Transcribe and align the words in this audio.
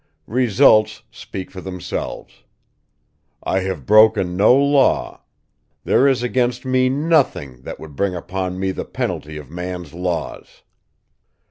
Results 0.25 1.03
speak 1.11 1.51
for 1.51 1.61
themselves. 1.61 2.41
I 3.43 3.59
have 3.59 3.85
broken 3.85 4.35
no 4.35 4.55
law; 4.55 5.21
there 5.83 6.07
is 6.07 6.23
against 6.23 6.65
me 6.65 6.89
nothing 6.89 7.61
that 7.61 7.79
would 7.79 7.95
bring 7.95 8.15
upon 8.15 8.59
me 8.59 8.71
the 8.71 8.83
penalty 8.83 9.37
of 9.37 9.51
man's 9.51 9.93
laws." 9.93 10.63